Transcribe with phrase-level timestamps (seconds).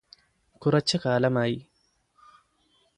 [0.61, 1.57] കുറച്ച് കാലമായി